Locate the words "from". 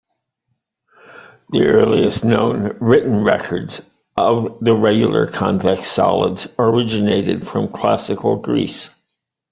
7.47-7.67